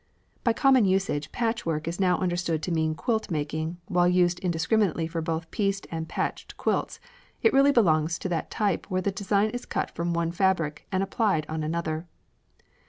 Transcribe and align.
By 0.43 0.53
common 0.53 0.85
usage 0.85 1.31
patchwork 1.31 1.87
is 1.87 1.99
now 1.99 2.17
understood 2.17 2.63
to 2.63 2.71
mean 2.71 2.95
quilt 2.95 3.29
making, 3.29 3.77
and 3.85 3.95
while 3.95 4.07
used 4.07 4.39
indiscriminately 4.39 5.05
for 5.05 5.21
both 5.21 5.51
pieced 5.51 5.85
and 5.91 6.09
patched 6.09 6.57
quilts, 6.57 6.99
it 7.43 7.53
really 7.53 7.71
belongs 7.71 8.17
to 8.17 8.29
that 8.29 8.49
type 8.49 8.87
where 8.89 9.03
the 9.03 9.11
design 9.11 9.51
is 9.51 9.67
cut 9.67 9.91
from 9.91 10.15
one 10.15 10.31
fabric 10.31 10.87
and 10.91 11.03
applied 11.03 11.43
upon 11.43 11.61
another. 11.61 12.07